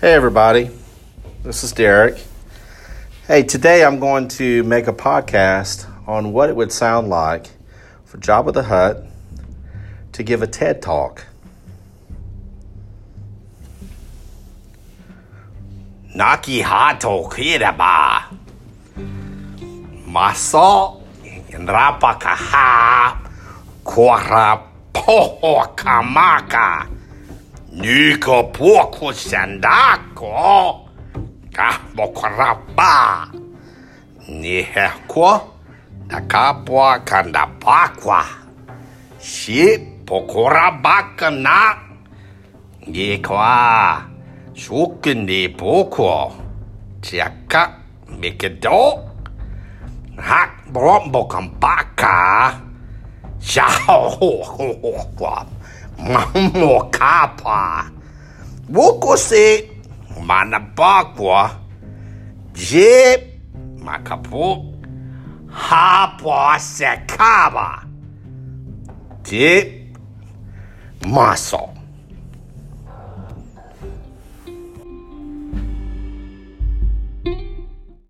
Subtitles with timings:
[0.00, 0.70] Hey, everybody.
[1.44, 2.20] This is Derek.
[3.28, 7.46] Hey, today I'm going to make a podcast on what it would sound like
[8.04, 9.04] for Jabba the Hutt
[10.12, 11.24] to give a TED talk.
[16.16, 18.24] Naki hato kiraba.
[20.08, 21.02] Maso
[21.52, 23.16] rapakaha.
[23.84, 24.60] Kwara
[24.92, 26.90] poho kamaka.
[27.76, 30.26] 你个破苦山大哥，
[31.52, 32.30] 敢不狂
[32.76, 33.28] 霸？
[34.28, 34.64] 你
[35.12, 35.40] 个
[36.08, 38.22] 那靠破看的破货，
[39.18, 41.76] 是不狂霸个那？
[42.86, 43.30] 你个，
[44.54, 46.30] 就跟你破货，
[47.02, 47.68] 只敢
[48.20, 49.00] 比个斗，
[50.16, 52.04] 还不狂不狂霸个？
[53.40, 54.08] 吓吼
[54.42, 55.46] 吼吼个！
[55.98, 57.90] 莫卡吧，
[58.68, 59.34] 我可是
[60.26, 61.50] 满了八卦，
[62.52, 64.74] 你莫卡不，
[65.48, 66.28] 还不
[66.58, 67.84] 是卡吧？
[69.30, 69.92] 你
[71.10, 71.70] 马说。